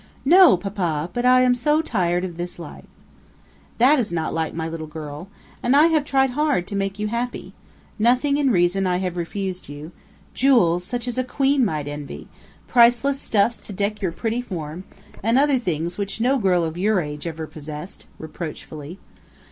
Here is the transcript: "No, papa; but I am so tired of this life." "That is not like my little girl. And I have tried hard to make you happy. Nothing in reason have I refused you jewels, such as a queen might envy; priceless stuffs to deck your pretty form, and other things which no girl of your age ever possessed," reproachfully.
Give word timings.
"No, 0.25 0.57
papa; 0.57 1.11
but 1.13 1.27
I 1.27 1.41
am 1.41 1.53
so 1.53 1.79
tired 1.83 2.25
of 2.25 2.35
this 2.35 2.57
life." 2.57 2.87
"That 3.77 3.99
is 3.99 4.11
not 4.11 4.33
like 4.33 4.51
my 4.55 4.67
little 4.67 4.87
girl. 4.87 5.27
And 5.61 5.75
I 5.75 5.89
have 5.89 6.03
tried 6.05 6.31
hard 6.31 6.65
to 6.69 6.75
make 6.75 6.97
you 6.97 7.09
happy. 7.09 7.53
Nothing 7.99 8.37
in 8.37 8.49
reason 8.49 8.85
have 8.85 9.03
I 9.15 9.15
refused 9.15 9.69
you 9.69 9.91
jewels, 10.33 10.83
such 10.85 11.07
as 11.07 11.19
a 11.19 11.23
queen 11.23 11.63
might 11.63 11.87
envy; 11.87 12.27
priceless 12.67 13.21
stuffs 13.21 13.59
to 13.67 13.73
deck 13.73 14.01
your 14.01 14.11
pretty 14.11 14.41
form, 14.41 14.85
and 15.21 15.37
other 15.37 15.59
things 15.59 15.99
which 15.99 16.19
no 16.19 16.39
girl 16.39 16.63
of 16.63 16.79
your 16.79 16.99
age 16.99 17.27
ever 17.27 17.45
possessed," 17.45 18.07
reproachfully. 18.17 18.97